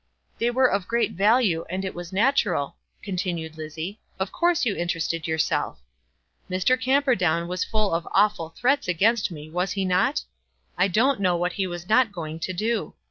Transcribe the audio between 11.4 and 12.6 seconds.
he was not going to